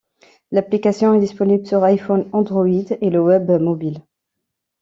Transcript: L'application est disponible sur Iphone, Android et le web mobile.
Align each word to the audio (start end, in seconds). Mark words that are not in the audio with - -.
L'application 0.49 1.13
est 1.13 1.19
disponible 1.19 1.63
sur 1.67 1.83
Iphone, 1.83 2.27
Android 2.33 2.65
et 2.69 3.09
le 3.11 3.21
web 3.21 3.51
mobile. 3.61 3.99